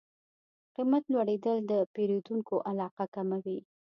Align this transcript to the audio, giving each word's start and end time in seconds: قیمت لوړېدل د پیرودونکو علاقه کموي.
قیمت 0.75 1.03
لوړېدل 1.13 1.57
د 1.71 1.73
پیرودونکو 1.93 2.55
علاقه 2.69 3.05
کموي. 3.15 3.59